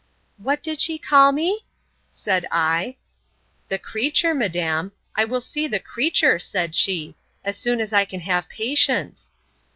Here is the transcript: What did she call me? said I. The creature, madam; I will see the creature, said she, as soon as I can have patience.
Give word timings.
What 0.37 0.63
did 0.63 0.81
she 0.81 0.97
call 0.97 1.31
me? 1.31 1.65
said 2.09 2.47
I. 2.49 2.97
The 3.67 3.77
creature, 3.77 4.33
madam; 4.33 4.93
I 5.15 5.25
will 5.25 5.41
see 5.41 5.67
the 5.67 5.79
creature, 5.79 6.39
said 6.39 6.73
she, 6.73 7.13
as 7.43 7.55
soon 7.55 7.79
as 7.79 7.93
I 7.93 8.05
can 8.05 8.21
have 8.21 8.49
patience. 8.49 9.31